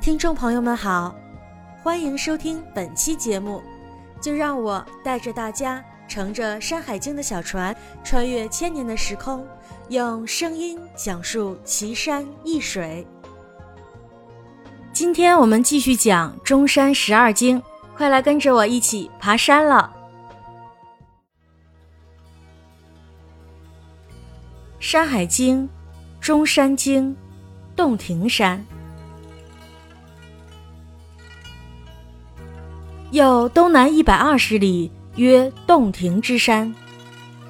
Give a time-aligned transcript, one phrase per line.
[0.00, 1.14] 听众朋友们好，
[1.82, 3.62] 欢迎收听本期节目。
[4.20, 9.46] 就让我带着大家乘着《山海经》的小船，穿越千年的时空，
[9.88, 13.06] 用声音讲述奇山异水。
[14.92, 17.62] 今天我们继续讲中山十二经，
[17.96, 19.92] 快来跟着我一起爬山了。
[24.80, 25.68] 《山海经》
[26.24, 27.14] 中山经，
[27.76, 28.64] 洞庭山。
[33.10, 36.74] 有东南一百二十里，曰洞庭之山，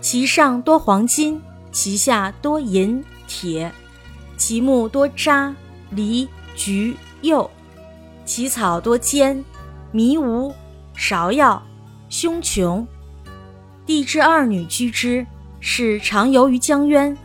[0.00, 3.72] 其上多黄金，其下多银铁，
[4.36, 5.52] 其木多渣、
[5.90, 7.50] 梨、橘、柚，
[8.24, 9.44] 其草多尖、
[9.90, 10.54] 迷芜、
[10.96, 11.60] 芍药、
[12.08, 12.86] 凶琼。
[13.84, 15.26] 帝之二女居之，
[15.58, 17.16] 是常游于江渊。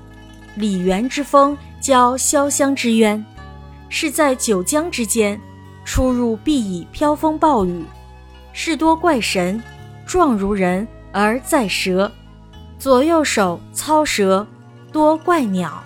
[0.55, 3.23] 李元之风，交潇湘之渊，
[3.89, 5.39] 是在九江之间，
[5.85, 7.84] 出入必以飘风暴雨。
[8.54, 9.62] 是多怪神，
[10.05, 12.09] 状如人而在蛇，
[12.77, 14.46] 左右手操蛇，
[14.91, 15.84] 多怪鸟。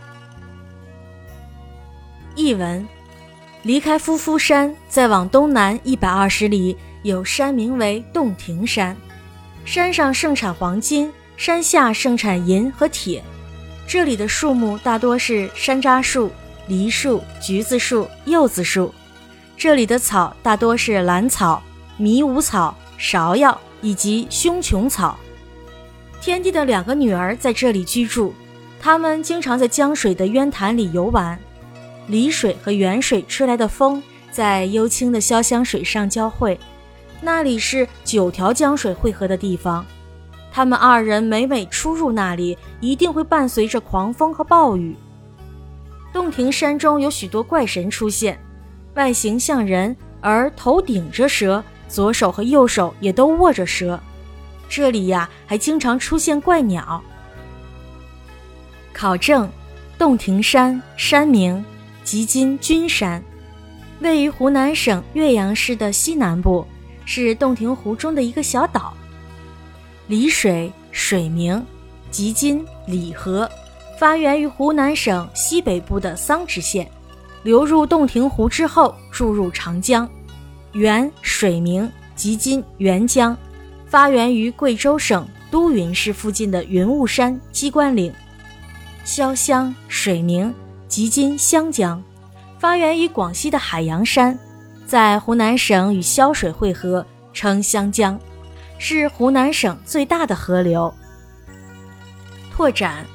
[2.35, 2.85] 译文：
[3.63, 8.95] 离开夫夫山，再往东南一百二十里，有山名为洞庭山。
[9.65, 13.23] 山上盛产黄金，山下盛产银和铁。
[13.87, 16.31] 这里的树木大多是山楂树、
[16.67, 18.93] 梨树、橘子树、柚子树。
[19.55, 21.63] 这里的草大多是兰草。
[21.97, 25.17] 迷芜草、芍药以及胸琼草。
[26.21, 28.33] 天帝的两个女儿在这里居住，
[28.79, 31.37] 她们经常在江水的渊潭里游玩。
[32.07, 36.57] 离水和源水吹来的风在幽清的潇湘水上交汇，
[37.21, 39.85] 那里是九条江水汇合的地方。
[40.51, 44.95] 他们二人每每出入那里，一定会伴随着狂风和暴雨。
[46.13, 48.39] 洞庭山中有许多怪神出现，
[48.95, 51.63] 外形像人，而头顶着蛇。
[51.87, 53.99] 左手和右手也都握着蛇，
[54.67, 57.01] 这里呀还经常出现怪鸟。
[58.93, 59.49] 考证：
[59.97, 61.63] 洞庭山山名，
[62.03, 63.23] 即今君山，
[63.99, 66.65] 位于湖南省岳阳市的西南部，
[67.05, 68.93] 是洞庭湖中的一个小岛。
[70.09, 71.63] 澧水水名，
[72.09, 73.49] 即今澧河，
[73.99, 76.89] 发源于湖南省西北部的桑植县，
[77.43, 80.09] 流入洞庭湖之后注入长江。
[80.73, 83.35] 源水名，即今沅江，
[83.87, 88.13] 发源于贵州省都匀市附近的云雾山鸡冠岭。
[89.05, 90.53] 潇湘水名，
[90.87, 92.03] 即今湘江，
[92.59, 94.37] 发源于广西的海洋山，
[94.85, 98.19] 在湖南省与潇水汇合，称湘江，
[98.77, 100.93] 是湖南省最大的河流。
[102.51, 103.05] 拓展，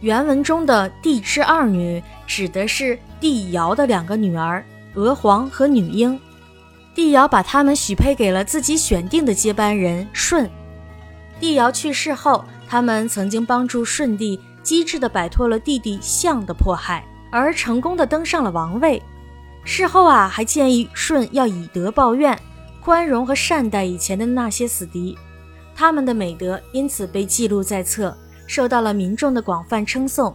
[0.00, 4.64] 原文中的帝之二女指的是帝尧的两个女儿
[4.94, 6.18] 娥皇和女英。
[6.98, 10.50] 帝尧把他们许配给了自己选定的接班人舜。
[11.38, 19.00] 帝尧去世后，他们曾经帮助舜帝机智地摆脱了弟弟象的迫害，而成功地登上了王位。
[19.62, 22.36] 事后啊，还建议舜要以德报怨，
[22.82, 25.16] 宽容和善待以前的那些死敌。
[25.76, 28.12] 他们的美德因此被记录在册，
[28.48, 30.34] 受到了民众的广泛称颂。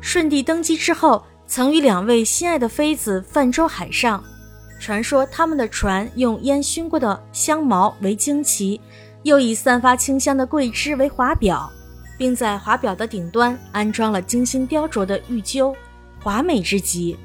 [0.00, 4.20] 舜帝登基之后，曾与两位心爱的妃子泛舟海上。
[4.84, 8.78] 传说他们的船用烟熏过的香茅为旌旗，
[9.22, 11.72] 又以散发清香的桂枝为华表，
[12.18, 15.74] 并在华表的顶端安装了精心雕琢的玉鸠，
[16.22, 17.16] 华美之极。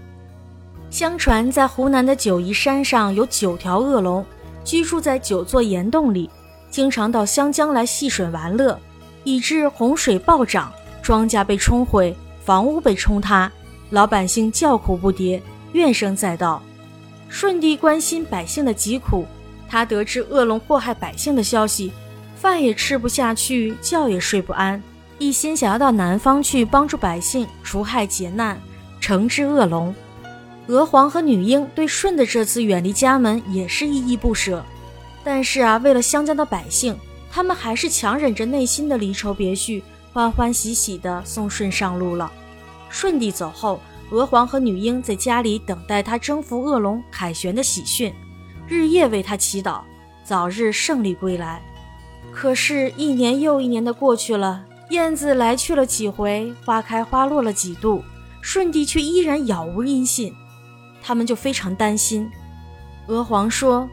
[0.89, 4.25] 相传在湖南的九嶷山上有九条恶龙，
[4.63, 6.29] 居住在九座岩洞里，
[6.71, 8.79] 经常到湘江来戏水玩乐，
[9.25, 10.71] 以致洪水暴涨，
[11.01, 12.15] 庄稼被冲毁，
[12.45, 13.51] 房屋被冲塌，
[13.89, 15.41] 老百姓叫苦不迭，
[15.73, 16.63] 怨声载道。
[17.29, 19.25] 舜帝关心百姓的疾苦，
[19.69, 21.91] 他得知恶龙祸害百姓的消息，
[22.35, 24.81] 饭也吃不下去，觉也睡不安，
[25.19, 28.59] 一心想要到南方去帮助百姓除害劫难，
[28.99, 29.93] 惩治恶龙。
[30.67, 34.65] 娥皇和女英对舜的这次远离家门也是依依不舍，
[35.23, 36.97] 但是啊，为了湘江的百姓，
[37.31, 42.31] 他们还是强忍着内心的离愁别绪，欢欢喜喜地送舜上路了。
[42.89, 43.79] 舜帝走后。
[44.11, 48.13] 娥皇和女英在家里等待他征服恶龙凯旋的喜讯，
[48.67, 49.81] 日夜为他祈祷，
[50.23, 51.61] 早日胜利归来。
[52.31, 58.03] 可是，一年又一年的过去了，燕子来去了几回，花开花落了几度，
[58.41, 60.33] 舜帝却依然杳无音信。
[61.01, 62.29] 他们就非常担心。
[63.07, 63.87] 娥皇说：“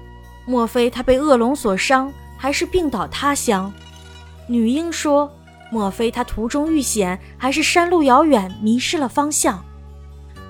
[0.47, 3.73] 莫非他被恶龙所伤，还是病倒他乡？”
[4.49, 5.31] 女英说
[5.71, 9.63] ：“莫非他途中遇险，还是山路遥远，迷失了方向？”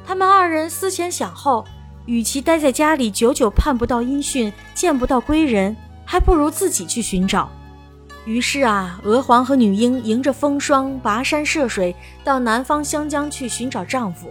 [0.06, 1.64] 他们二人思前想后，
[2.04, 7.50] 与其待在家里久久盼不到音讯，见不到归人，还不如自己去寻找。
[8.24, 14.28] 于是啊，娥皇和女英迎着风霜，跋山涉水，到南方湘江去寻找丈夫。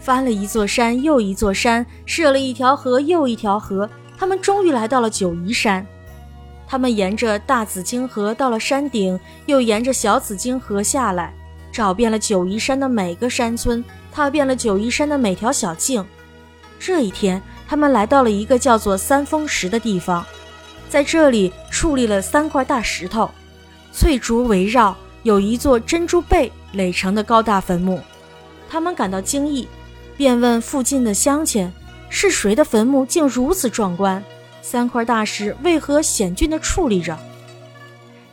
[0.00, 3.88] 翻了一座山又一座山，涉了一条河又一条河，
[4.18, 5.86] 他们终于来到了九嶷山。
[6.66, 11.32] 他们沿着大紫荆河到了山顶，又沿着小紫荆河下来，
[11.70, 13.84] 找遍了九嶷山的每个山村，
[14.14, 16.06] 踏遍了九嶷山的每条小径。
[16.78, 20.24] 这一天，他们来到了一个叫做三峰石的地方，
[20.88, 23.28] 在这里矗立了三块大石头，
[23.92, 28.00] 翠竹围绕，有一座珍珠贝垒成的高大坟墓。
[28.70, 29.66] 他们感到惊异，
[30.16, 31.72] 便问附近的乡亲
[32.08, 34.22] ：“是谁的坟墓竟如此壮观？
[34.62, 37.18] 三块大石为何险峻地矗立着？”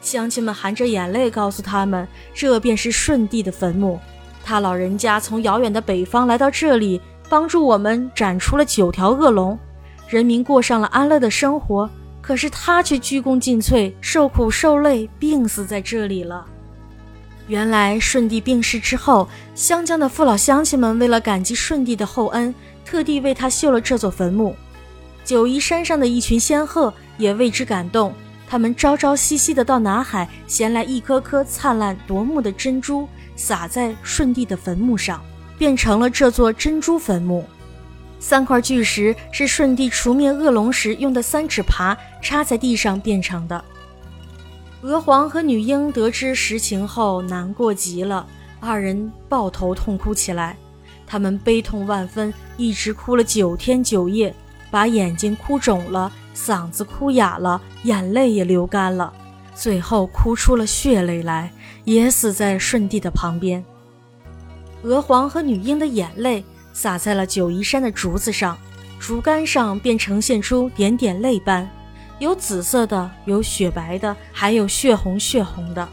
[0.02, 4.00] 乡亲们含着眼泪告诉他们：“这便是舜帝的坟墓，
[4.52, 7.00] 他老人家从遥远的北方来到这里。”
[7.30, 9.58] 帮助我们斩除了九条恶龙，
[10.10, 11.90] 人民过上了安乐的生活。
[12.22, 16.46] 可是他却鞠躬尽瘁，受苦受累，病死在这里了。
[17.48, 24.54] 原来舜帝病逝之后，湘江的父老乡亲们为了感激舜帝的厚恩，特地为他修了这座坟墓。
[25.24, 28.14] 九嶷山上的一群仙鹤也为之感动，
[28.46, 33.08] 他们朝朝夕夕的到南海衔来一颗颗灿烂夺目的珍珠，
[33.42, 35.20] 撒在舜帝的坟墓上。
[35.62, 37.46] 变成了这座珍珠坟墓。
[38.20, 43.64] 三块巨石是舜帝除灭恶龙时用的三尺耙插在地上变成的。
[44.82, 48.26] 娥皇和女英得知实情后，难过极了，
[48.60, 50.58] 二人抱头痛哭起来。
[51.06, 54.34] 他们悲痛万分，一直哭了九天九夜，
[54.72, 59.14] 把眼睛哭肿了，嗓子哭哑了，眼泪也流干了，
[59.54, 61.52] 最后哭出了血泪来，
[61.84, 63.64] 也死在舜帝的旁边。
[64.84, 66.44] 娥皇和女英的眼泪
[66.74, 68.58] 洒在了九嶷山的竹子上，
[69.00, 71.70] 竹竿上便呈现出点点泪斑，
[72.20, 75.88] 有紫色的，有雪白的，还有血红血红的。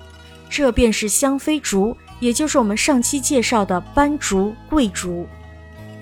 [0.49, 5.27] 这便是香妃竹，也就是我们上期介绍的斑竹、桂竹。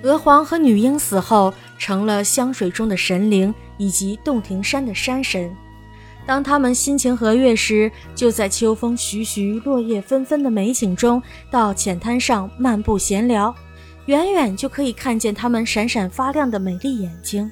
[0.03, 5.53] 娥皇和女英死后，成了香水中的神灵，以及洞庭山的山神。
[6.27, 13.55] 当他们心情和悦时，就在秋风徐徐、落叶纷纷的美景中，到浅滩上漫步闲聊，
[14.07, 17.49] 远远就可以看见他们闪闪发亮的美丽眼睛。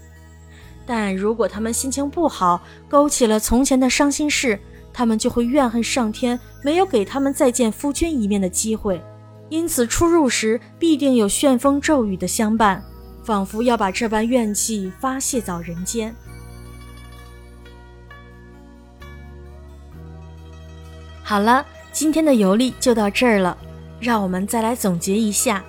[0.84, 4.58] 但如果他们心情不好，勾起了从前的伤心事，
[4.92, 9.00] 他们就会怨恨上天没有给他们再见夫君一面的机会，
[9.48, 12.82] 因此出入时必定有旋风骤雨的相伴，
[13.22, 16.14] 仿佛要把这般怨气发泄到人间。
[21.26, 23.56] 好了，今天的游历就到这儿了，
[23.98, 25.64] 让我们再来总结一下。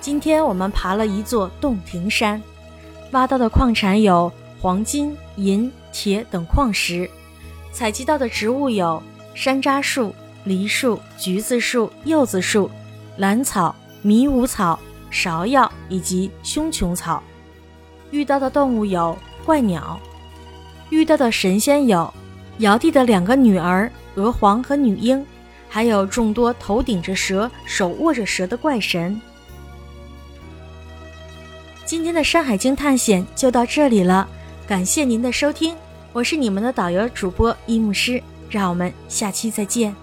[0.00, 2.42] 今天我们爬了一座洞庭山，
[3.10, 7.08] 挖到的矿产有黄金、银、铁等矿石，
[7.72, 9.02] 采集到的植物有
[9.34, 10.14] 山楂树、
[10.44, 12.70] 梨树、橘子树、柚子树、
[13.18, 14.78] 兰草、迷雾草、
[15.12, 17.22] 芍药以及胸琼草。
[18.12, 19.14] 遇到的动物有
[19.44, 20.00] 怪鸟，
[20.88, 22.10] 遇到的神仙有
[22.60, 23.92] 尧帝的两个女儿。
[24.16, 25.24] 娥皇和女英，
[25.68, 29.18] 还有众多头顶着蛇、手握着蛇的怪神。
[31.84, 34.28] 今天的《山海经》探险就到这里了，
[34.66, 35.76] 感谢您的收听，
[36.12, 38.20] 我是你们的导游主播一木师，
[38.50, 39.94] 让我们下期再见。